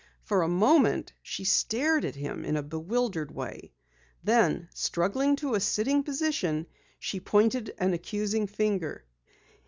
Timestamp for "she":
1.21-1.43, 6.97-7.19